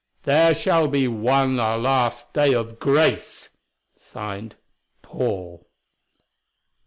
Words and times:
There 0.23 0.55
shall 0.55 0.87
be 0.87 1.07
one 1.07 1.57
last 1.57 2.33
day 2.33 2.55
of 2.55 2.79
grace." 2.79 3.49
Signed: 3.99 4.55
"Paul." 5.03 5.67